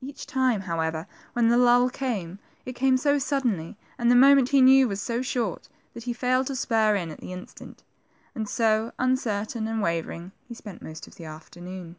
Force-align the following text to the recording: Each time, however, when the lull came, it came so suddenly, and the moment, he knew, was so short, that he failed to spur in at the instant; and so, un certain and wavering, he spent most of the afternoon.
Each 0.00 0.28
time, 0.28 0.60
however, 0.60 1.08
when 1.32 1.48
the 1.48 1.58
lull 1.58 1.90
came, 1.90 2.38
it 2.64 2.74
came 2.74 2.96
so 2.96 3.18
suddenly, 3.18 3.76
and 3.98 4.08
the 4.12 4.14
moment, 4.14 4.50
he 4.50 4.60
knew, 4.60 4.86
was 4.86 5.00
so 5.02 5.22
short, 5.22 5.68
that 5.92 6.04
he 6.04 6.12
failed 6.12 6.46
to 6.46 6.54
spur 6.54 6.94
in 6.94 7.10
at 7.10 7.18
the 7.18 7.32
instant; 7.32 7.82
and 8.32 8.48
so, 8.48 8.92
un 8.96 9.16
certain 9.16 9.66
and 9.66 9.82
wavering, 9.82 10.30
he 10.46 10.54
spent 10.54 10.82
most 10.82 11.08
of 11.08 11.16
the 11.16 11.24
afternoon. 11.24 11.96